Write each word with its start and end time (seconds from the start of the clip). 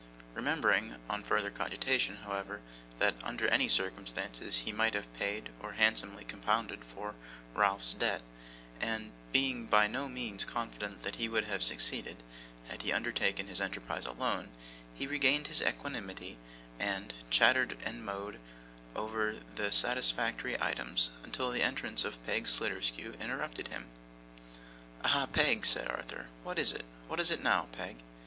Remembering 0.33 0.95
on 1.11 1.21
further 1.21 1.51
cogitation, 1.51 2.15
however, 2.23 2.61
that 2.97 3.13
under 3.23 3.47
any 3.49 3.67
circumstances 3.67 4.61
he 4.65 4.71
must 4.71 4.95
have 4.95 5.13
paid, 5.13 5.49
or 5.61 5.73
handsomely 5.73 6.25
compounded 6.25 6.83
for, 6.83 7.13
Ralph's 7.53 7.93
debt, 7.93 8.23
and 8.79 9.11
being 9.31 9.67
by 9.67 9.85
no 9.85 10.07
means 10.09 10.43
confident 10.43 11.03
that 11.03 11.17
he 11.17 11.29
would 11.29 11.43
have 11.43 11.61
succeeded 11.61 12.23
had 12.67 12.81
he 12.81 12.91
undertaken 12.91 13.45
his 13.45 13.61
enterprise 13.61 14.07
alone, 14.07 14.49
he 14.91 15.05
regained 15.05 15.45
his 15.45 15.61
equanimity, 15.61 16.39
and 16.79 17.13
chattered 17.29 17.77
and 17.85 18.03
mowed 18.03 18.39
over 18.95 19.35
more 19.55 19.69
satisfactory 19.71 20.59
items, 20.59 21.11
until 21.23 21.51
the 21.51 21.61
entrance 21.61 22.03
of 22.03 22.25
Peg 22.25 22.47
Sliderskew 22.47 23.19
interrupted 23.19 23.67
him. 23.67 23.85
'Aha, 25.03 25.27
Peg!' 25.27 25.63
said 25.63 25.87
Arthur, 25.87 26.25
'what 26.41 26.57
is 26.57 26.71
it? 26.71 26.85
What 27.07 27.19
is 27.19 27.29
it 27.29 27.43
now, 27.43 27.67
Peg? 27.71 27.97